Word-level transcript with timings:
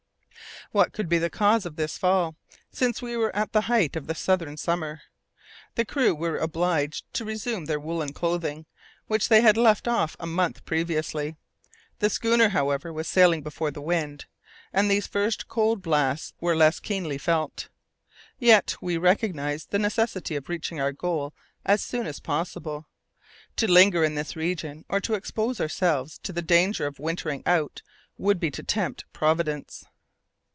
What 0.73 0.93
could 0.93 1.09
be 1.09 1.17
the 1.17 1.29
cause 1.29 1.65
of 1.65 1.75
this 1.75 1.97
fall, 1.97 2.37
since 2.71 3.01
we 3.01 3.17
were 3.17 3.35
at 3.35 3.51
the 3.51 3.61
height 3.61 3.97
of 3.97 4.07
the 4.07 4.15
southern 4.15 4.55
summer? 4.55 5.01
The 5.75 5.83
crew 5.83 6.15
were 6.15 6.37
obliged 6.37 7.13
to 7.15 7.25
resume 7.25 7.65
their 7.65 7.79
woollen 7.81 8.13
clothing, 8.13 8.65
which 9.07 9.27
they 9.27 9.41
had 9.41 9.57
left 9.57 9.85
off 9.85 10.15
a 10.17 10.25
month 10.25 10.63
previously. 10.63 11.35
The 11.99 12.09
schooner, 12.09 12.47
however, 12.49 12.93
was 12.93 13.09
sailing 13.09 13.41
before 13.41 13.69
the 13.71 13.81
wind, 13.81 14.27
and 14.71 14.89
these 14.89 15.07
first 15.07 15.49
cold 15.49 15.81
blasts 15.81 16.31
were 16.39 16.55
less 16.55 16.79
keenly 16.79 17.17
felt. 17.17 17.67
Yet 18.39 18.77
we 18.79 18.95
recognized 18.95 19.71
the 19.71 19.79
necessity 19.79 20.37
of 20.37 20.47
reaching 20.47 20.79
our 20.79 20.93
goal 20.93 21.33
as 21.65 21.83
soon 21.83 22.07
as 22.07 22.21
possible. 22.21 22.87
To 23.57 23.69
linger 23.69 24.05
in 24.05 24.15
this 24.15 24.37
region 24.37 24.85
or 24.87 25.01
to 25.01 25.15
expose 25.15 25.59
ourselves 25.59 26.17
to 26.19 26.31
the 26.31 26.41
danger 26.41 26.87
of 26.87 26.97
wintering 26.97 27.43
out 27.45 27.81
would 28.17 28.39
be 28.39 28.51
to 28.51 28.63
tempt 28.63 29.03
Providence! 29.11 29.83